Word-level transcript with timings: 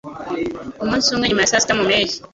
Umunsi 0.83 1.07
umwe 1.13 1.25
nyuma 1.27 1.43
ya 1.43 1.51
saa 1.51 1.61
sita 1.63 1.73
mu 1.77 1.83
mpeshyi 1.89 2.17